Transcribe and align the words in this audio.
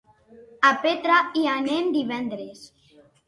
A 0.69 0.71
Petra 0.85 1.19
hi 1.41 1.45
anem 1.53 1.93
divendres. 1.99 2.65